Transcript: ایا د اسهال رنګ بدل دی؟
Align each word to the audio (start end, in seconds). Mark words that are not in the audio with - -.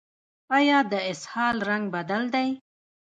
ایا 0.57 0.77
د 0.91 0.93
اسهال 1.11 1.57
رنګ 1.69 1.83
بدل 1.95 2.23
دی؟ 2.33 2.49